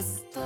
[0.00, 0.40] ャスト。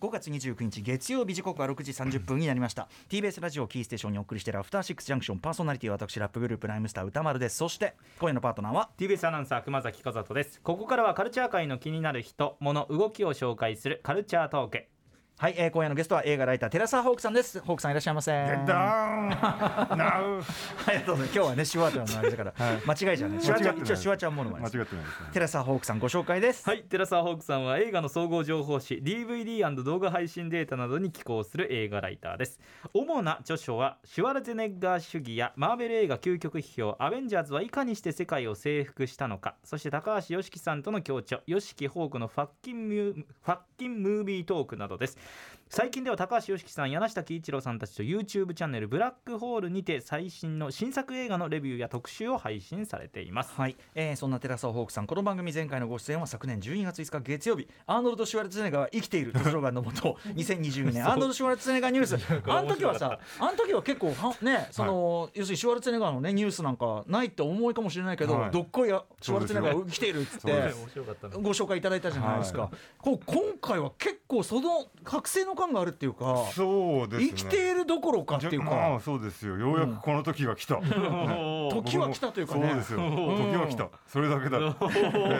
[0.00, 2.88] 5月29日月曜日時刻は6時30分になりました。
[3.08, 7.56] TBS ラジオキーステーションにお送りしているアフターシックスジャンクションパーソナリティは私ラップグループライムスター歌丸です。
[7.56, 10.60] そして今夜のパートナーは TBS アナウンサー熊崎和人です。
[10.60, 14.84] ここからはカルチャー界の気になる人物動きを紹介するカルチャートーク。
[15.38, 17.58] はい、えー、今夜のゲストは映画ライター寺澤ホークさんです。
[17.60, 18.74] ホークさんいらっしゃいませゲッダ
[19.08, 20.40] ウンナウ
[20.86, 21.34] ありがとうございます。
[21.34, 22.54] 今日はねシュワちゃんのあれだから、
[22.86, 25.28] 間違いじゃないシュワちゃん一応シュワちゃんものまね間違ってないですね。
[25.32, 26.64] 寺澤ホークさんご紹介です。
[26.68, 32.60] はい寺澤ホークさんは映画の総合情報誌 DVD& 動画配信データなどに寄稿する映画ライターです。
[32.94, 39.56] 主な著書はシュワルツェネッガー主義やマーベル映画究極批評アベンジャーズはいかにして世界を征服したのか。
[39.64, 45.18] そして高橋良樹さんとの共著良樹ホークのファッキンミューファッ近ムービートークなどです。
[45.74, 53.54] 最近では高橋良樹さん柳下喜一郎さんたちと YouTube チャンネルブラックホールにて最新の新作映画のレビューや特集を配信されています。
[53.56, 62.16] はい、えー、そんな寺澤ホークさんこの番組前回のご出演は昨年12月5日月曜日アーノルド・シュワルツェネッガーは生きているとスローガンのもと 2022年アーノルド・シュワルツェネッガーニュース。
[62.50, 68.50] あの時はさあの時は結構はねその、要するにシュワルツェネッガーのねニュースなんかないって思いかもしれないけど、はい。
[68.50, 77.28] どっこいやシュワルツェネッガーが生きているっつってそうです面白かったなご紹介いただいたじゃないですか、こう今回は結構その覚醒の感があるっていうかそうですね。
[77.28, 79.56] 生きているどころかっていうじゃまあかそうですよ。
[79.58, 80.88] ようやくこの時が来た、ね
[81.70, 82.68] 時は来たというかね。
[82.68, 82.98] そうですよ。
[82.98, 83.88] 時は来た。
[84.06, 84.74] それだけだ、ね。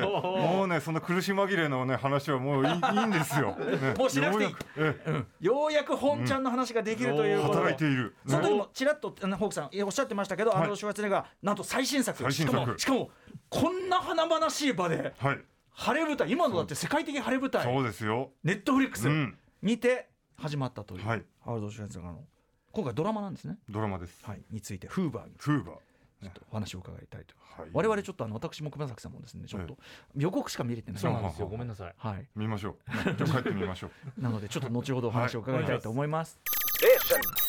[0.07, 3.95] もうねその苦し紛れのね話はもういい いいんですよ、ね。
[3.99, 4.51] もうしなくていい。
[4.51, 12.23] ようやくえようやく本ちゃんの話ができるというえことで、働いている、その時もちらっとあのホークさんおっしゃってましたけど、アーノルド・シュワルツェネッガーなんと最新作。
[12.23, 12.59] 最新作。
[12.59, 13.11] しかもしかも
[13.49, 15.39] こんな華々しい場ではい。
[15.75, 17.65] 晴れ舞台今のだって世界的晴れ舞台。
[17.65, 18.31] そうですよ。
[18.45, 19.39] ネットフリックスうん。
[19.63, 21.25] にて始まったという、はい。
[21.45, 22.25] アーノルド・シュワルツェネッガーの
[22.73, 25.35] 今回ドラマなんですね、ドラマです、はい、についてフーバーに。
[25.39, 25.77] フーバー。
[26.23, 27.71] ちょっとお話を伺いたいと、はい。
[27.73, 29.77] 我々ちょっとあの私も熊崎さんもですねちょっと
[30.17, 31.01] 予告しか見れてない。
[31.01, 31.49] そうなんですよ。
[31.49, 31.95] ごめんなさい。
[31.97, 32.77] はい、見ましょう。
[33.19, 33.91] じゃあ帰ってみましょう。
[34.23, 36.39] なのでちょっと後ほどお話を伺いたいと思います。
[36.81, 37.42] Six Junction.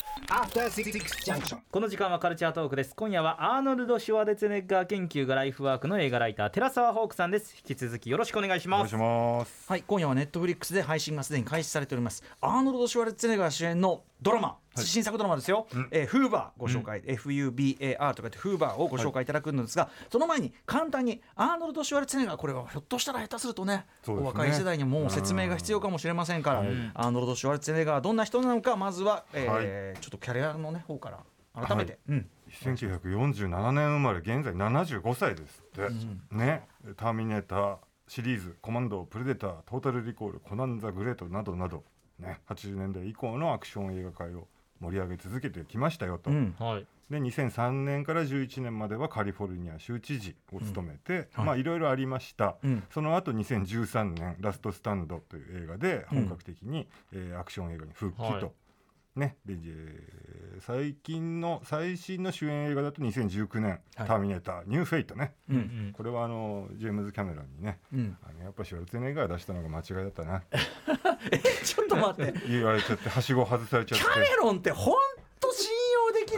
[1.72, 2.96] この時間はカルチャートークです。
[2.96, 7.56] 今夜はアーノルド・シュワデツェネッガー研究がライフワークの映画ライター寺澤ホークさんです。
[7.58, 8.96] 引き続きよろしくお願いします。
[8.96, 9.66] お願いします。
[9.68, 12.24] はい、今夜はネットフリックスで配信がすでに開始されております。
[12.42, 15.68] アーノルド・シュワルツェネッガー主演のドラマ、新作ドラマですよ。
[15.92, 32.30] えーフーバーご紹介、FUBAR とかってフーバーをご紹介いただくんですが、その前に簡単にアーノルド・シュワルツェネッガーこれはひょっとしたら下手するとね、お若い世代にもう説明が必要かもしれませんから、アーノルド・シュワルツェネッガーはどんな人なのかまずは、えーちょっとキャリアのね方から改めて、うん。
[32.62, 41.84] 1947年生まれ現在75歳ですって、ね「ターミネーター」シリーズ「コマンド」「プレデター」「トータルリコール」「コナン・ザ・グレート」などなど、
[42.20, 44.48] ね、80年代以降のアクション映画界を
[44.80, 46.56] 盛り上げ続けてきましたよと、うん。
[46.60, 46.88] はい。
[47.10, 52.84] で2003年から11年まではカリフォルニア州知事を務めて、まあいろいろありました、うん。
[52.92, 58.54] その後2013年「ラストスタンド」という映画で本格的に、えーアクション映画に復帰と。
[59.16, 60.34] はいね、でえー
[60.66, 64.08] 最近の最新の主演映画だと2019年「はい。
[64.08, 68.18] ターミネーターニューフェイトね」うんこれはあのジェームズ・キャメロンにね、うん。
[68.24, 70.44] あのやっぱシュワルツェネッガー出したのが間違いだったな。
[71.32, 72.34] えちょっと待って。
[72.48, 74.06] 言われちゃってはしご外されちゃって。
[74.06, 74.96] キャメロンって本
[75.40, 75.70] 当信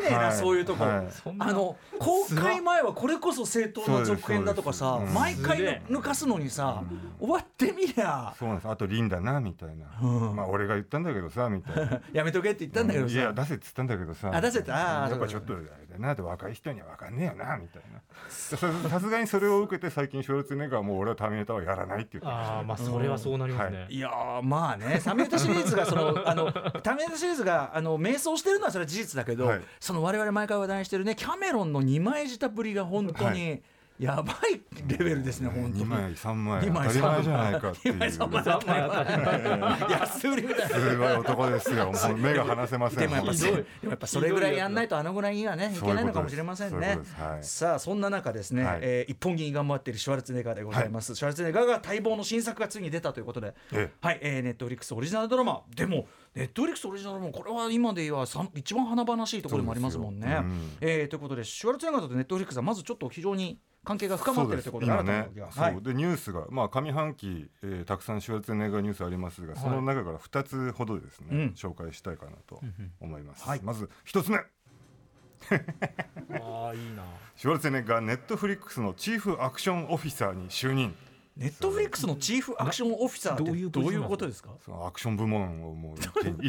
[0.06, 0.38] ねえな、はい。
[0.38, 0.86] そういうとこ。
[0.86, 1.06] ろ、はい。
[1.40, 6.84] あの公開前はこれこそ正当な続編だとかさそうです毎回抜かすのにさ、
[7.20, 8.34] 終わってみりゃ。
[8.38, 8.70] そうなんです。
[8.70, 9.86] あとリンだなみたいな、
[10.34, 12.02] まあ俺が言ったんだけどさみたいな。
[12.14, 14.32] やめとけって言ったんだけどいやさ、出せっつったんだけどさ。
[14.34, 14.72] あ出せって。
[14.72, 18.02] あーやっぱちょっとあれだなって若い人には分かんねえよなみたいな。
[18.30, 24.00] ささすがにそれを受けて最近シュワルツェネッガーはもう俺はターミネーターはやらないって言ってましたああまあそれはそうなりますね、い。
[24.00, 29.62] やーまあねタメータシリーズがその あのタメータシリーズがあの迷走してるのはそれは事実だけど、はい。
[29.80, 33.62] そのの我々毎回話題にしてるねキャメロンの二枚舌ぶりが本当に
[33.98, 35.86] やばいレベルですね、本当に。
[35.86, 37.94] 2枚3枚二枚当たり前じゃないかっていう。
[37.94, 38.46] 二枚三枚。
[39.90, 40.76] 安売りみたいな。
[40.76, 40.98] す。
[40.98, 41.86] ごい男ですよ。
[41.86, 43.00] もう目が離せません。
[43.00, 47.00] でもやっぱそひどいでもやっぱそれぐらいやんないとあのぐらいにはねいけないのかもしれませんね。
[47.42, 48.80] さあそんな中ですね、はい。
[48.82, 51.16] えー一本気に頑張っているシュワルツェネッガーでございます。
[51.16, 53.92] シュワルツェネッガーが待望の新作がついに出たということで、ええ。
[54.02, 55.62] はい、えー、ネットフリックスオリジナルドラマ。
[55.74, 58.26] でもネットフリックスオリジナルドラマこれは今で言えば
[58.56, 60.44] 一番華々しいところでもありますもんね。
[60.82, 65.26] えーということでシュワルツェネッガーとネットフリックスはまずちょっと非常に関係が深まっているということで今新たなね。
[65.28, 65.82] 動きが、そう。
[65.82, 71.54] でニュースが、まあ、上半期、えーたくさんシュワルツェネッガーニュースありますが、その中から2つほどですね、うん。
[71.56, 72.60] 紹介したいかなと
[73.00, 73.62] 思います、はい。
[73.64, 74.38] まず1つ目。
[76.42, 77.04] ああいいな。
[77.36, 80.96] シュワルツェネッガーネットフリックスのチーフアクションオフィサーに就任
[81.38, 84.52] ネットフリックスのチーフアクションオフィサーってどういうことですか？
[84.64, 85.98] そのアクション部門をもう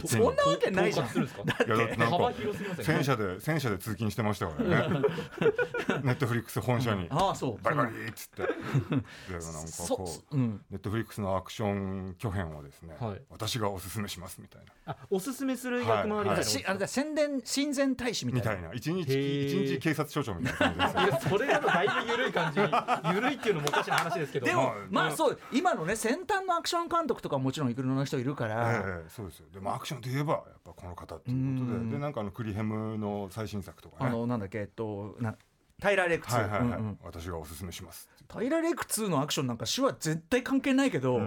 [0.06, 1.06] そにんなわけないじゃん。
[1.08, 5.00] 幅か広すぎません戦車で戦車で通勤してましたからね。
[6.04, 7.08] ネットフリックス本社に。
[7.10, 7.62] ああそう。
[7.64, 8.42] バリバリっつって。
[8.42, 10.64] でなんかそこううん。
[10.70, 13.20] ネットフリックスのアクション巨編をですね、はい。
[13.28, 14.92] 私がおすすめしますみたいな。
[14.92, 16.24] あおすすめする役回りみたい。
[16.24, 16.30] な
[16.70, 18.72] あれだ宣伝親善大使みたいな。
[18.72, 21.38] 一日一日警察署長みたいな感じですよ。
[21.38, 24.46] いやそれだとだいぶ緩い感じ緩いっていうのもおかしな話ですけど
[24.90, 29.46] まあそう今のね先端のアクション監督とかもちろんいろんな人いるから、ええそうですよ。
[29.52, 31.90] でもアクションといえばやっぱこの方っていうことうん。
[31.90, 35.36] ででなんかあのクリヘムの最新作とかあねのなんだっけえっとな
[35.80, 41.20] タイラーレクツ、はいはいはい、うんうん私がおすすめしますタイラーレクツのアクションなんか手話絶対関係ないけど、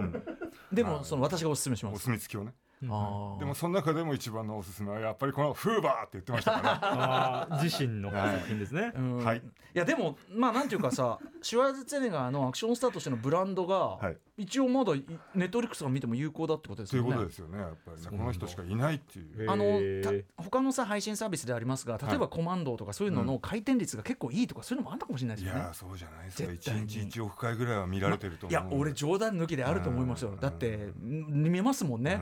[0.72, 2.04] でもはいその私がおすすめしまおす。
[2.04, 7.58] 墨付きをねでもその中でも一番のおすすめはやっぱりこのフーバーって言ってましたから。
[7.62, 8.92] 自身の作品ですね。
[8.96, 9.24] うん。
[9.24, 9.38] はい。
[9.38, 9.42] い
[9.74, 14.16] やでもまあなんていうかさシュワルツェネガーのアクションスターとしてのブランドが、はい。
[14.38, 15.04] 一応まだい
[15.34, 17.16] ネットフリックスが見ても有効だってことですというよね。
[17.16, 18.08] ことですよねやっぱりね。
[18.08, 19.50] この人しかいないっていう。
[19.50, 25.60] あのた他のさ配信サービスでありますが例えばコマンドとかそういうのの回転率が結構いいとかそういうのもあったかもしれないですよね。
[25.60, 26.24] いやーそうじゃない。
[26.24, 30.30] ですか一絶対に日一億回ぐらいは見られてるとい思うや俺冗談抜きであると思いますよ。
[30.30, 30.40] うん。
[30.40, 32.18] だってん見ますもんね、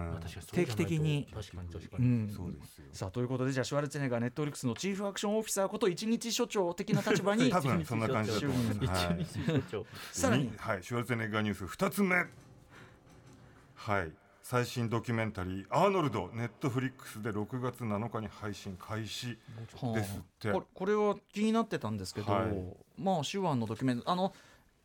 [0.53, 1.29] 定期的に。
[1.33, 2.07] 確かに確かに。
[2.07, 2.29] うん。
[2.29, 2.85] そうですよ。
[2.93, 8.79] さあということでじゃあシュワルツェネッガーネットフリックスのチーフアクションオフィサーこと一日所長的な立場に 多分そんな感じだと思います。
[8.85, 9.25] 一はい。
[9.25, 10.53] 日所長さらに。
[10.57, 10.83] はい。
[10.83, 12.27] シュワルツェネッガーニュース2つ目。
[13.75, 14.13] はい。
[14.43, 19.37] 最新ドキュメンタリー「アーノルド」ネットフリックスで6月7日に配信開始
[19.79, 20.53] はあですって。
[20.53, 22.77] これこれは気になってたんですけど、はい。
[22.97, 24.33] まあ手話のドキュメントあの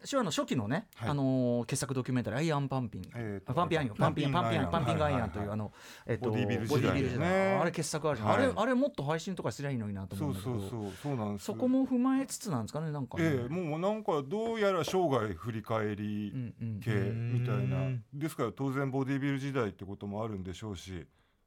[0.09, 1.09] 手話の初期のね、はい。
[1.09, 3.03] あのー傑作ドキュメンタリー「アイアンパンピン」
[3.45, 5.71] パンピンアイアンパンピンパンピンアイアンパンピングアイアンというはあの
[6.05, 8.37] えっとボディビルボディ時代ビル時代ねあれ傑作あるじゃん、はい。
[8.37, 10.69] あれあれもっと配信とかすりゃいいのになと思そううんだけど。
[10.69, 11.15] そうそうそう。
[11.15, 11.45] なんです。
[11.45, 16.79] そこも踏まえつつなんですかねなんかね、ええもうなんかどうやら生涯振り返りうんうん。
[16.81, 18.03] 系みたいな、うん。
[18.13, 21.05] ですから当然ボディビル時代ってこともあるんでしょうし。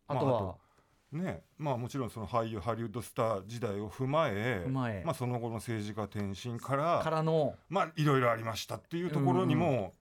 [0.09, 0.66] あとは、まあ
[1.13, 5.03] ねまあもちろんその俳優ハリウッドスター時代を踏まえ踏まえ。
[5.05, 9.93] まあ、その後の政治家転身からからのまあいろいろありましたっていうところにも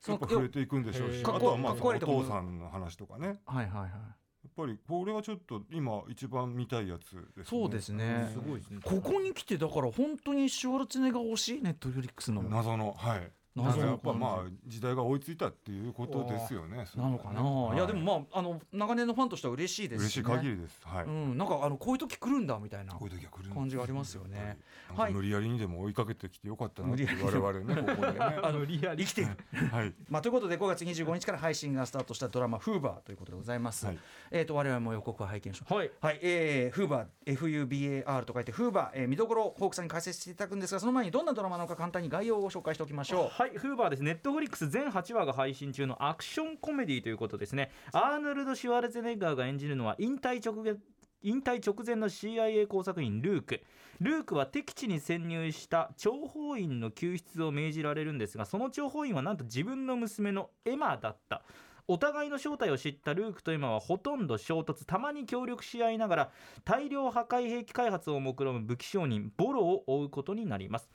[0.00, 3.40] そのやっぱ触れていくんでしょうしあとはまあそのお父さんの話とかね。
[3.46, 3.90] はいはいはい。
[3.90, 7.44] やっぱりこれはちょっと今一番見たいやつですね。
[7.44, 8.28] そうですね。
[8.32, 8.80] すごいですね。
[8.84, 11.60] ここに来てだから本当にシュワルツェネッガー推し？
[11.62, 12.42] ネットフリックスの。
[12.42, 17.16] な謎のはい謎のやっぱまあ時代が追いついたっていうことですよねそれはね。
[17.16, 17.78] のかな、、はい。
[17.78, 20.80] やでもまああの長年のファンとしては嬉しいです嬉しいね限りです。
[20.84, 22.94] はい、うん、なんかあのこういう時来るんだみたいな。
[22.94, 24.58] こういう時は来る感じがありますよね。
[24.96, 25.12] はい。
[25.12, 28.18] 無理やりにでも追いかけてきてよかったなっ我々ねここでね。
[28.42, 29.04] あの無理やり。
[29.04, 29.22] 生きて。
[29.22, 29.24] い
[29.60, 29.94] るはい。
[30.08, 33.98] まあ、ということで5月25日から配信がスタートしたドラマ「フーバー」ということでございます、はい。
[34.30, 35.90] えー、と我々も予告を拝見しましたはい。
[36.00, 44.04] はい、えー、フーバー FUBAR と書いてフーバー、えー、見どころをホークさんに解説していただくんですがその前にどんなドラマなのか簡単に概要を紹介しておきましょはい、はいフーバーです。
[44.04, 47.72] ネットフリックス全8話が配信中のアクションコメディということですね。
[47.92, 50.76] アーノルド・シュワルツェネッガーが演じるのは引退直前
[51.24, 53.60] 引退直前の CIA 工作員ルーク
[53.98, 61.42] ルークは敵地に潜入した諜報員の救出を命じられるんですがその諜報員はなんと自分の娘のエマだった
[61.88, 66.30] お互いの正体を知ったルークとエマはほとんど衝突たまに協力し合いながら
[66.64, 70.88] 大量破壊兵器開発を目論む武器商人ボロを追うことになります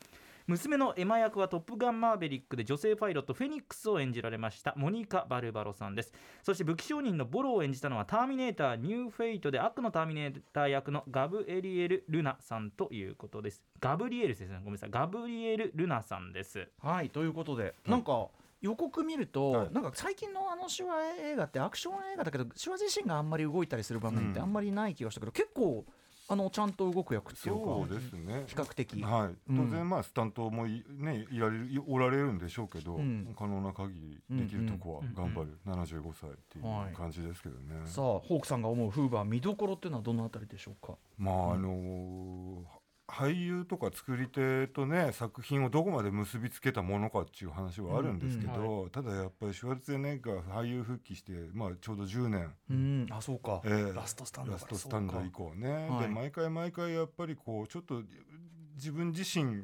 [0.48, 6.14] 娘のエマ役は「トップガンマーヴェリック」で女性パイロットフェニックスを演じられましたモニカ・バルバロさんです。
[6.42, 13.62] そして武器商人のボロを演じたのはターミネーターニューフェイトで悪のターミネーター役のガブエリエル・ルナさんということです。
[13.82, 14.90] ガブリエルですねごめんなさい。
[14.90, 16.60] ガブリエル・ルナさんです。
[16.60, 18.30] うはいということで、なんか
[18.62, 19.74] 予告見ると、はい。
[19.74, 25.86] なんか最近のあの手話映画ってアクション映画だけど手話自身があんまり動いたりする場面ってうんあんまりない気がしたけど、結構
[26.30, 28.44] あのちゃんと動く役っていうかそうですね。
[28.48, 29.70] 比較的、はい、うん。
[29.70, 33.34] 当然まあスタントもい,、ね、いられるおられるんでしょうけど、うん。
[33.38, 40.96] 可能な限りできるとこは頑張る、75歳っていはいう感じですけどね、さあホークさんが思うフーバー見どころっていうのはどのあたりでしょうか？
[41.18, 42.77] まああのー
[43.18, 53.08] 俳優とか作り手とね作品をどこまで結びつけたものかっていう話はあるんですけど、うんただやっぱりシュワルツェネッガー俳優復帰して、まあ、ちょうど10年、うん。
[53.10, 56.02] あそうか、えーラストスタンドラストスタンド以降ね、はい。
[56.02, 58.04] で毎回毎回やっぱりこうちょっと
[58.76, 59.64] 自分自身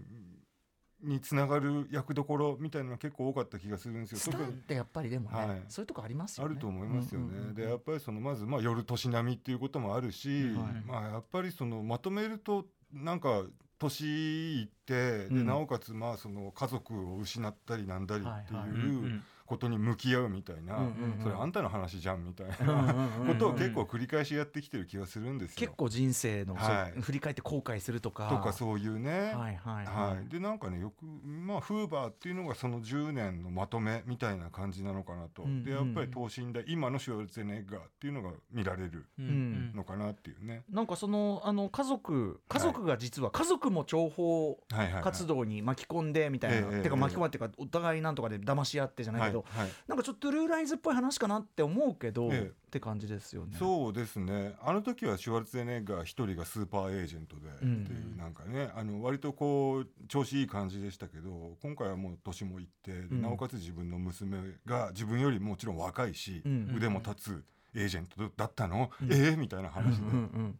[1.03, 4.17] につながる役どころみたいなのが結構多かった気がするんですよ。
[4.19, 5.62] スターってやっぱりでもね、はい。
[5.67, 6.51] そういうとこありますよね。
[6.51, 7.27] あると思いますよね。
[7.27, 10.53] うんうんうんでやっぱりそのまずまあ夜年並みっていうこともあるし、はい。
[10.86, 13.43] まあやっぱりそのまとめるとなんか
[13.79, 15.38] 年いって、うん。
[15.39, 18.69] でなおかつまあその家族を失ったりなんだりってはいはい。
[18.69, 19.21] う
[19.53, 21.24] ことに向き合うみたいな、うんうんうん。
[21.24, 23.27] それあんたの話じゃんみたいうんうんうんなうん。
[23.27, 25.55] ことを結構繰り返しやってきてる気がするんですよ。
[25.57, 27.01] 結構人生の、はい。
[27.01, 28.29] 振り返って後悔するとか。
[28.29, 29.33] とかそういうね。
[29.33, 49.63] はいはいはい、でなんかねよくまあフーバーっていうのがその10年のまとめみたいな感じなのかなと、うんうんでやっぱり等身大今のシュワルツェネッガーっていうのが見られるんのかなっていうね、なんかそのあの家族家族が実は、家族も情報はいはいはい活動に巻き込んでみたいな、ええてか巻き込まっていうかお互いなんとかで騙し合ってじゃないけど、はい。
[49.63, 52.51] はいなんかちょっとルーラインズっぽい話かなって思うけど、ええ。
[52.67, 53.55] って感じですよね。
[53.57, 54.55] そうですね。
[54.62, 57.71] あの時はシュワルツェネッガー一人がスーパーエージェントでってうん。
[57.83, 63.21] いうなんかねあの割とこう調子いい感じでしたけど今回はもう年もいってでうん。
[63.21, 66.73] なおかつ自分の娘が自分よりもちろん若いし、うん。
[66.75, 67.45] 腕も立つ
[67.75, 69.13] エージェントだったの、うん。
[69.13, 69.35] ええ？
[69.35, 70.03] みたいな話で。
[70.03, 70.59] うんうん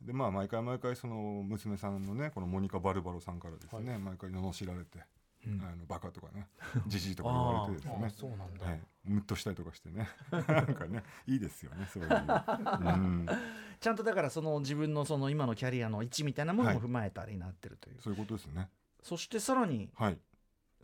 [0.00, 5.00] でまあ毎回毎回その娘さんのねこのモニカ・バルバロさんからですね、毎回罵られて、
[5.46, 5.62] うん。
[5.62, 6.48] あのバカとかね
[6.86, 8.10] じじいとか言われてですね。
[8.14, 8.66] そうなんだ。
[8.66, 10.08] はい、ムッとしたりとかしてね。
[10.30, 13.26] なんかねいいですよねそういう、うん、
[13.80, 18.68] ちゃんとだからその自分のその今のキャリアの位置みたいなものも踏まえたりになってるという、そういうことですね。
[19.02, 20.18] そしてさらにはい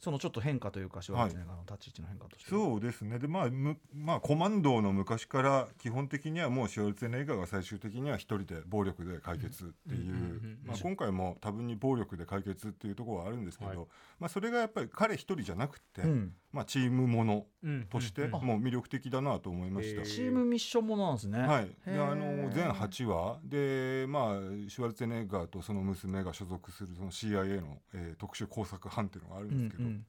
[0.01, 3.19] そのちょっと変化というかシュワルツェネッガーの立ち位置の変化として、そうですね。
[3.19, 13.79] でまあむまあコマンドの昔から基本的にはもうシュワルツェネッガーが最終的には一人で暴力で解決っていう今回も多分に暴力で解決っていうところはあるんですけど、はい。
[14.19, 18.31] まあそれがやっぱり彼一人じゃなくて、うんまあチームものうんとしてうん。
[18.31, 20.03] もう魅力的だなと思いました。
[20.03, 21.41] チームミッションものなんですね。
[21.41, 23.41] はい、であの全8話。
[23.45, 24.35] で、まあ、
[24.69, 30.07] シュワルツェネッガーとその娘が所属するその CIA の、えー特殊工作班っていうのがあるんですけど、うんうん。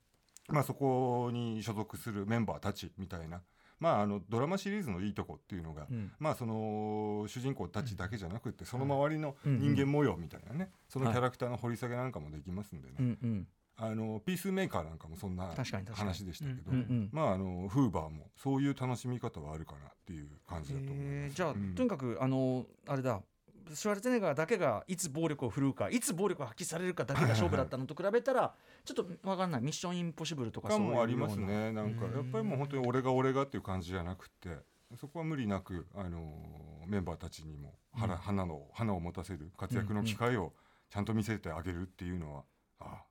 [0.49, 3.41] まあ、そこに所属するメンバーたちみたいな、
[3.79, 6.11] まあ、あのドラマシリーズのいいとこっていうのが、うん。
[6.19, 15.53] まあ、その主人公たちだけじゃなくて、その周りのうん人間模様みたいなね、そのキャラクターの掘り下げなんかもできますんでね、うんうんあのピースメーカーなんかもそんな
[15.91, 21.07] 話でしたけど、うんうんまあ、あのフーバーもそういう楽しみ方はあるかなっていう感じだと思います。
[21.07, 21.35] えー。
[21.35, 21.75] じゃあ、うん。
[21.75, 23.21] とにかくあのあれだ。
[23.73, 28.53] シュワルツェネッガーだけがいつ暴力を振るうかいつ暴力が発揮されるかだけが勝負だったのと比べたら
[28.85, 29.61] ちょっと分かんない。
[29.61, 31.71] ミッションインポッシブルとかかそういうもありますね。
[31.71, 34.49] なんかやっぱりもう本当に俺が俺がっていう感じじゃなくて
[34.99, 40.53] そこは無理なく、あのーメンバーたちにも花,、花の花を持たせる活躍の機会を
[40.89, 42.43] ちゃんと見せてあげるっていうのは、
[42.79, 43.03] ああ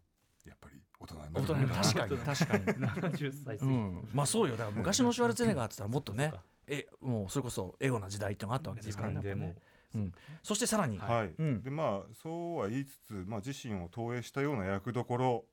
[1.04, 2.18] 大人にな大人にる 確かに。
[2.18, 3.70] 確かに、70歳過ぎ。
[3.72, 4.56] うん、まあそうよ。
[4.56, 6.32] だから昔のシュワルツェネッガーって言ったらもっとね
[6.66, 9.56] えもうそれこそエゴな時代ってのがあったわけです自からね。
[10.42, 11.62] そしてさらに、はい、うん。
[11.62, 15.44] でまあそうは言いつつ、まあ、自身を投影したような役どころ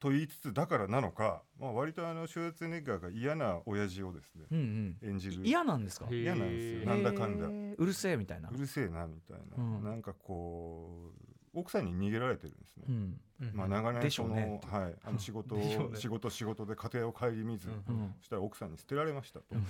[0.00, 4.58] と言いつつだからなのか、まあ、割とあのシュワルツェネッガーが嫌な親父をですねうん
[5.02, 5.08] うん。
[5.10, 5.42] 演じる。
[5.44, 6.06] 嫌なんですか？
[6.10, 6.86] 嫌なんですよ。
[6.86, 7.46] なんだかんだ。
[7.76, 8.48] うるせえみたいな。
[8.48, 9.84] うるせえなみたいな、うん。
[9.84, 12.84] なんかこう奥さんに逃げられてるんですね。
[12.88, 13.20] うん。
[13.52, 15.76] まあ、長で年その、ねはい、あの仕事ね。
[15.94, 17.74] 仕事仕事で家庭を顧みず、うん。
[17.74, 18.14] うん。
[18.20, 19.46] そしたら奥さんに捨てられましたと。
[19.52, 19.66] うん。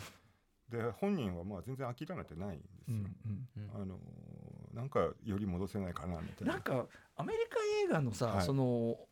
[0.70, 2.80] で本人はまあ全然諦めてないんですよ。
[2.88, 3.16] うん。
[3.26, 3.82] うん。
[3.82, 3.98] あの
[4.74, 6.54] なんかより戻せないかなみたいな。
[6.54, 6.86] なんか
[7.16, 8.46] アメリカ映画のさ、はい。
[8.46, 9.08] そのお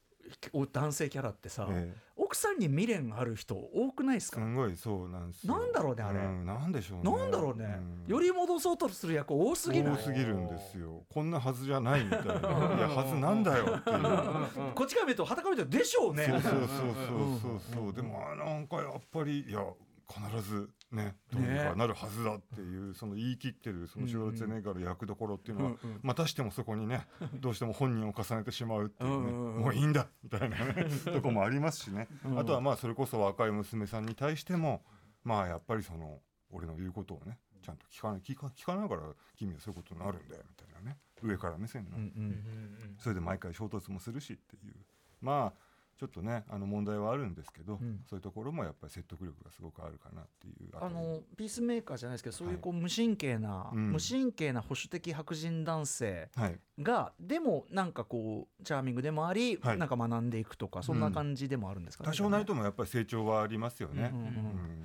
[0.72, 4.40] 男性キャラってさ、え奥さんに未練ある人多くないですか？
[4.40, 5.58] えすごいそうなんですよ。
[5.58, 7.10] なんだろうねあれんなんでしょうね。
[7.18, 9.94] なんだろうね、うんより戻そうとする役多すぎない？
[9.94, 11.02] 多すぎるんですよ。
[11.12, 12.32] こんなはずじゃないみたいな。
[12.34, 12.36] い
[12.80, 14.00] やはずなんだよっていう。
[14.74, 19.64] こっちから見るとはたから見るとでしょうねそうそうそうそうそうそうでもあなんかやっぱりいや
[20.12, 32.08] 必ずねどうにかなるはずだっていうその言い切ってるそのシュワルツェネッガーの役どころっていうのはうんうんまたしてもそこにねどうしても本人を重ねてしまうっていうねもういいんだみたいなね とこもありますしね。
[32.24, 34.84] うんあとはまあそれこそ若い娘さんに対しても
[35.22, 39.02] まあやっぱりその俺の言うことをねちゃんと聞かない聞か聞かないから
[39.36, 40.98] 君はそういうことになるんだよみたいなね。
[41.22, 41.96] 上から目線の。
[41.96, 42.96] うんううんん。
[42.98, 44.74] それで毎回衝突もするしっていう。
[45.20, 45.69] まあ
[46.00, 48.00] ちょっとねあの問題はあるんですけど、うん。
[48.08, 52.62] そういうところもやっぱり説得力がすごくあるかなっていうあのピースメーカーじゃないですけどそういうはい。
[52.62, 53.92] こう無神経な、うん。
[53.92, 56.58] 無神経な保守的白人男性はい。
[56.82, 59.78] がでもなんかこうチャーミングでもあり、はい。
[59.78, 64.34] なんか学んでいくとかそんな感じでもあるんですかね、多少ないともやっぱり成長はありますよね、うんうんうん。
[64.34, 64.38] う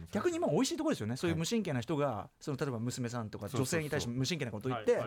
[0.04, 0.08] ん。
[0.12, 1.16] 逆に今美味しいところですよね。
[1.16, 1.40] そういうはい。
[1.40, 5.02] 無神経な人がその例えば娘さんとか女性に対して無神経なことを言って、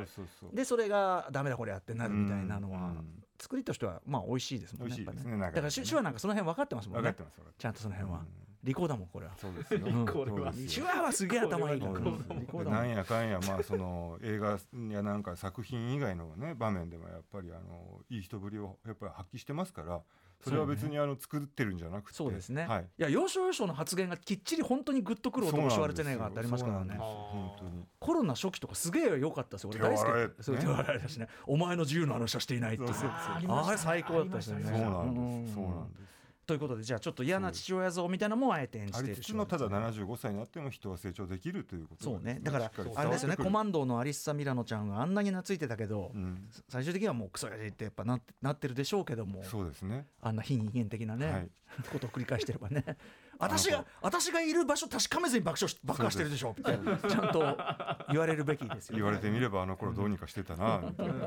[0.55, 7.15] でそれがダメだこれやってなるみたいなのは、うん作りとしてはまあ美味しいですもんねだから手手話なんかその辺分かってますもんね。
[7.59, 9.33] ちゃんとその辺は、うん利口だもんこれは。
[9.37, 10.07] そうですよ、うん。
[10.07, 10.53] これは
[11.03, 11.93] はすげえ頭いいなん。
[11.93, 14.59] んやかんやまあその映画
[14.91, 20.01] やなんか作品以外のね場面でもやっぱりあのいい人ぶりをやっぱり発揮してますから
[20.45, 22.17] それは別にあの作ってるんじゃなくて。
[22.17, 22.83] そうですね、はい。
[22.83, 26.95] い、や要所要所の発言がきっちり本当にグッとくる男シュワルツェネッガーってありますからね。
[26.97, 27.85] 本当に。
[27.99, 29.71] コロナ初期とかすげえ良かったですよ。
[29.71, 30.05] 俺大好
[30.55, 30.61] き。
[30.61, 31.29] 手を洗えだしね。
[31.47, 32.85] お前の自由の話はしていないって
[33.49, 34.65] あれ最高だったですよね。
[34.65, 36.18] そうなんです、うんそうなんです
[36.49, 42.41] ということでじゃあちょっと嫌な父親像みたいなのもあえて演じあているのただ75歳になっても人は成長できるということそうがね。
[42.43, 51.51] だからあれですよねコマンンドーのアリッサ・ミラノちゃんがあんなに懐いてたけど、うん、最終的にはもうクソやじってやっぱなってなってるでしょうけどもそうですねあんな非人間的なね、はい
[51.93, 52.85] ことを繰り返してればね
[53.39, 57.57] 私が私がいる場所確かめずに爆笑し爆破してるでしょってちゃんと
[58.11, 61.21] 言われるべきですよ、ね、言われてみればあの頃どうにかしてたなみたいなね。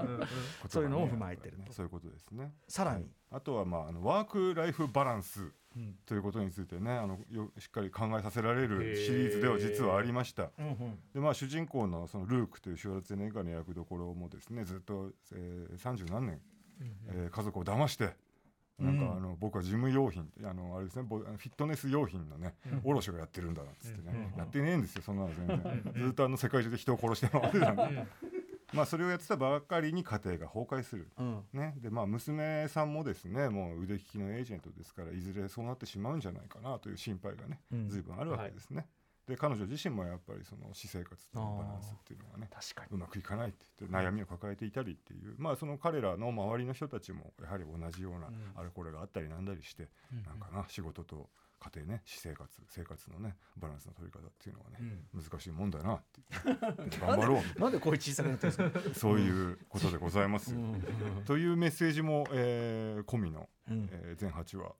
[0.67, 2.51] そういうのを踏まえてるとそういうことですね。
[2.67, 5.51] さらに、あとはまああのワークライフバランス
[6.05, 10.49] ということについてねあのよしっかり考えさせられるシリーズでは実はありました。
[10.59, 10.99] うんうん。
[11.13, 16.41] でまあ主人公のそのルークというシュワルツェネッガーの役どころもですねずっとえー三十、何年、
[17.07, 18.15] えー家族を騙して。
[18.81, 25.93] なんかあの僕は事務用品あのあれですねボフィットネス用品のね卸をやってるんだなんつってねやってねえんですよそんなの全然。
[25.95, 27.75] ずっとあの世界中で人を殺して回ってたん。
[27.75, 28.07] で
[28.73, 31.09] まあそれをやってたばかりに家庭が崩壊する。
[31.19, 31.43] うん。
[31.53, 37.89] ね、でまあ娘さんもですねもう腕利きのエージェントですからいずれそうなってしまうんじゃないかなという心配がね、うん。
[37.89, 38.87] 随分あるわけですね。
[39.31, 42.87] で彼女自身もやっぱりその私生活とのバランスっていうのがね確かに。
[42.91, 49.89] うまくいかないって言って悩みを抱えていたりっていうまあその彼らの周りの人たちもやはり同じようなあれこれがあったりなんだりして、
[50.25, 54.77] なんかな仕事と家庭ね私生活生活のねバランスの取り方っていうのはね、
[55.13, 56.21] 難しいもんだなって
[56.99, 57.59] 頑張ろう。
[57.59, 58.99] なんで声小さくなってるんですか？
[58.99, 60.59] そういうことでございますよ。
[61.25, 63.87] というメッセージも、えー込みの、うん。
[63.91, 64.73] えー全8話。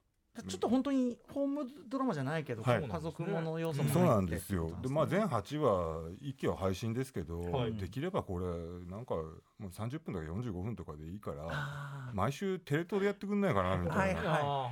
[0.47, 2.81] ちょっと本当にホームドラマじゃないけど、はい。
[2.81, 4.71] 家族もの要素もそうなんですよ。
[4.81, 7.73] で、まあ、全8話、一期は配信ですけど、はい。
[7.73, 8.45] できればこれ、
[8.89, 11.45] なんか、もう30分とか45分とかでいいから。
[11.49, 14.01] あ毎週テレ東でやってくんないかなみたいな。
[14.01, 14.21] はいは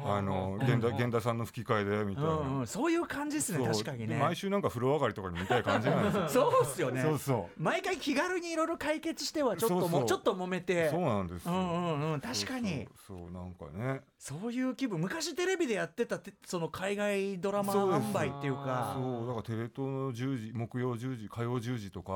[0.07, 2.29] いあの、源田、源田さんの吹き替えでみたいな。
[2.29, 4.07] ーうんうん、そういう感じですね確かにね。
[4.07, 6.51] で毎週なんか風呂上がりとかに見たい感じなんですよ。
[6.51, 7.01] そうっすよね。
[7.01, 7.61] そうそう。
[7.61, 10.05] 毎回気軽にいろいろ解決してはちょっともそうそう。
[10.05, 10.89] ちょっと揉めて。
[10.89, 11.51] そうなんですよ。
[11.51, 12.21] うんうんうん。
[12.21, 12.87] 確かに。
[13.05, 13.31] そうそうそう。
[13.31, 14.01] なんかね。
[14.19, 18.93] そういう気分昔テレビでやってたてその海外ドラマ販売っていうか。
[19.01, 22.13] そうだからテレ東の10時木曜10時火曜10時とか、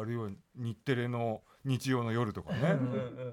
[0.00, 2.78] あるいは日テレの日曜の夜とかね、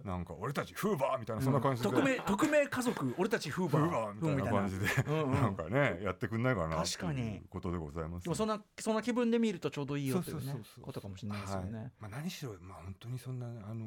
[0.03, 3.83] なんか俺たちフーバーみたいなそんな感じで、匿名匿名家族俺たちフーバー。
[3.83, 5.31] フーバーみたいな感じで、うんうん。
[5.33, 7.41] なんかねやってくんないかな確かに。
[7.50, 8.24] ことでございます。
[8.24, 11.72] でもそんなそんな気分で見るとちょうどいいよというねことかもしれないですよはい。
[11.72, 11.91] ね。
[12.00, 13.86] まあ、何しろ、まあ、本当にそんなあの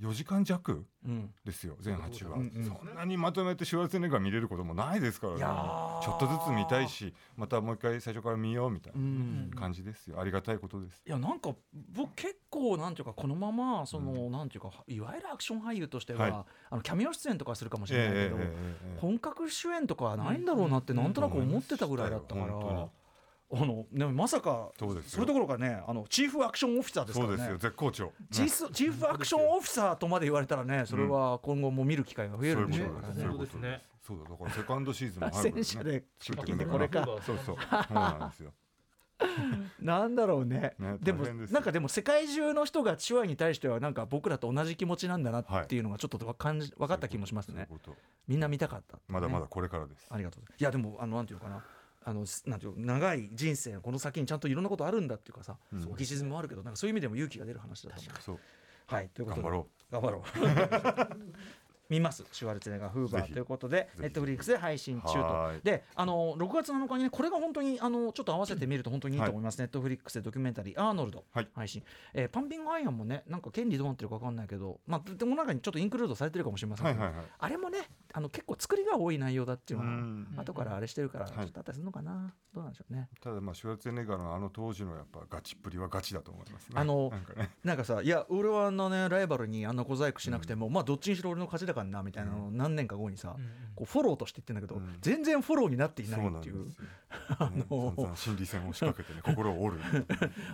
[0.00, 1.34] 4時間弱うん。
[1.44, 11.54] ですよ全8話、うんうんそんなにまとめてシュワルツェネッガー見れることもないですからねちょっとずつ見たいしまたもう一回最初から見ようみたいな感じですよありがたいことですいやなんか
[11.94, 16.32] 僕結構なんていうかこのままその、なんていうかいわゆるアクション俳優としては、はい
[16.70, 18.36] あのキャミオ出演とかするかもしれないけど、
[18.98, 22.88] 本格主演とかはないんだろうなってなんとなく思ってたぐらいだったから、
[23.54, 27.36] あのねまさかそうれどころかねあのチーフアクションオフィサーですからね。
[27.36, 27.58] そうですよ。
[27.58, 28.12] 絶好調。
[28.30, 33.14] チーフチーフアクションオフィサーとまで言われたらねそれは今後も見る機会が増えるんでしょうからね。
[33.14, 33.52] そういうことです。
[33.52, 33.72] そうです。
[33.72, 37.04] ねそうだだからセカンドシーズンもあるから、ね、戦車で作ってこれか。
[37.04, 37.36] そうそう。
[37.46, 38.52] そうなんですよ。
[39.80, 40.74] なんだろうね。
[40.78, 47.68] ねでもなんかでも世界中の人がチワに対してはなんか僕らと同じ気持ちなんだなっていうのがちょっとわ感じ分かった気もしますね。
[48.26, 49.02] みんな見たかったね。
[49.08, 50.60] まだまだこれからです、ありがとうございます。
[50.60, 51.64] いやでもあのなんていうのかな
[52.04, 55.92] あのすなんていうの長い人生のこの先にちゃんといろんなことあるんだっていうかさ、うん。
[55.92, 58.40] オキシズムもあるけどなんかそういう意味でも勇気が出る話だと思う。
[58.86, 59.08] はい。
[59.08, 59.42] ということで。
[59.42, 61.16] 頑張ろ頑張ろう
[61.92, 62.24] 見ます。
[62.32, 65.58] シュワルツェネッガーフーバーということでネットフリックスで配信中はい。
[65.58, 71.48] とであの6月7日にねこれが本当にあのちょっと合わせて見ると本当にいいと思います、ネットフリックスでドキュメンタリー「アーノルド」はい。
[71.54, 71.82] 配信、
[72.14, 77.78] えーパンピングアイアンもねなんか権利どうなってるか分かんないけどまあでも中にちょっとインクルードされてるかもしれませんけど、あれもね
[78.14, 80.28] あの結構作りが多い内容だっていうのうん。
[80.36, 81.44] は後からあれしてるからちはい。
[81.46, 83.08] ょっとあったりするのかな、どうなんでしょうね。
[83.20, 86.74] ただまあシュワルツェネッガーのあの当時のやっぱガチっぷりはガチだと思いますね。
[86.78, 87.50] あのなんかね。
[87.64, 93.36] なんかさいや俺はあのねライバルにあんな小細工しなくても、まあどっちにしろ俺の勝ちだからなみたいなのを何年か後にさ、
[93.74, 94.96] こうフォローとして言ってんだけど、うん。
[95.00, 96.66] 全然フォローになっていないっていう。
[98.16, 99.82] 心理戦を仕掛けてね 心を折る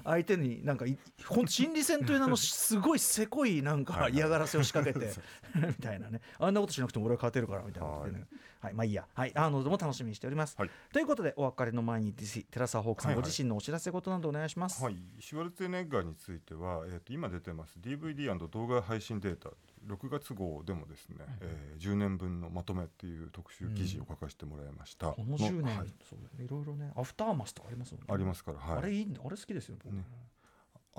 [0.03, 5.13] 相手になんかいほんと心理戦という名のすごいせこいなんか嫌がらせを仕掛けて
[5.55, 6.21] みたいなね。
[6.39, 7.89] あんなことしなくても俺は勝てるからみたいな。
[7.89, 8.27] ことでね。
[8.61, 9.07] はい、まあいいや。
[9.15, 9.33] はい。
[9.37, 10.71] あのも楽しみにしております、はい。
[10.93, 19.51] ということでお別れの前に寺澤ホークさん、ご自身のお知らせ事などお願いします、はい、シュワルツェネッガーについては、えー、と今出てます DVD& 動画配信データ
[19.89, 25.89] 6月号でもですね、えー10年分のまとめっていう特集記事を書かせてもらいました、この10年、はい。
[26.09, 26.45] そうだね。
[26.45, 28.07] いろいろねアフターマスとかありますもんね。
[28.11, 29.21] ありますから、はい、あれいいんだ。
[29.25, 29.95] あれ好きですよ僕。
[29.95, 30.05] ね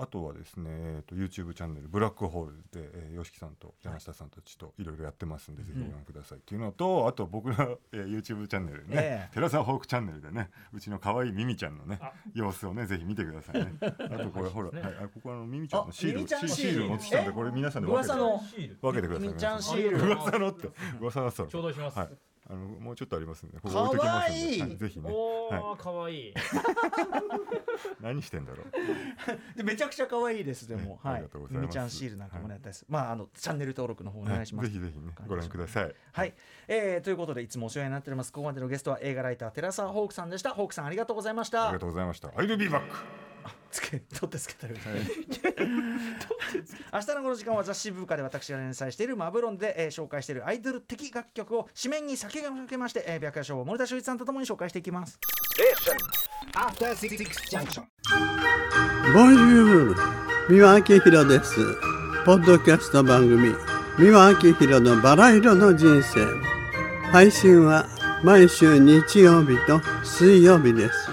[0.00, 6.38] あとはですね、えー、と YouTube チャンネル「ブラックホールで」えー、吉木さんと柳下さんたちといろいろやってますんで、ぜひご覧ください。
[6.38, 9.34] っていうのとあと僕の、えー、YouTube チャンネルね、ええ。
[9.34, 12.00] 寺澤ホークチャンネルでねうちの可愛いミミちゃんのね
[12.32, 13.74] 様子をねぜひ見てくださいね。
[13.80, 16.48] あとこれほら、はい、あここあのミミちゃんのシールシシール。
[16.48, 19.08] シール持ってきたんでえこれ皆さんで分けて。
[19.08, 19.98] くださいミミちゃんシール。
[19.98, 20.70] 噂のって。
[21.00, 21.98] 噂のそう頂戴します。
[21.98, 23.60] はいあのもうちょっとありますんで。
[23.60, 24.40] ここ置いときますんで。
[24.40, 25.08] かわいいはぜひね。
[25.08, 26.30] おはーかわい。
[26.30, 26.34] い
[28.02, 28.66] 何してんだろう。
[29.56, 31.14] でめちゃくちゃ可愛いですでも、はい。
[31.14, 31.66] ねありがとうございます。
[31.68, 34.72] みちゃんシールなんかもねやったです、まああのチャンネル登録の方お願いします、はい。
[34.72, 35.94] ぜひぜひねご覧ください。
[36.12, 36.34] はい、
[36.66, 40.50] えーということでいつもお世話になっておりますここまでのゲストは映画ライター寺澤ホークさんでした。
[40.50, 41.64] ホークさんありがとうございました。
[41.64, 42.28] ありがとうございました。
[42.28, 43.29] I'll be back
[43.70, 44.76] つけ 取ってつけ てる
[46.92, 55.18] 明日のこの時間は雑誌部下で私が連載しているマブロンで、えー紹介しているアイドル的楽曲を紙面に先駆けまして、えー、白夜賞を森田修一さんとともに紹介していきます。
[56.54, 57.18] After Six
[57.50, 57.84] Junction.
[59.12, 59.96] ボンジュール
[60.48, 61.56] 三輪明宏です。
[62.24, 63.54] ポッドキャスト番組
[63.98, 66.26] 三輪明宏のバラ色の人生。
[67.10, 67.86] 配信は
[68.22, 71.10] 毎週日曜日と水曜日です。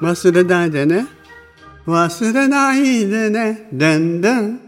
[0.00, 1.06] 忘れないでね
[1.86, 3.68] 忘れないでね。
[3.72, 4.63] でんでん。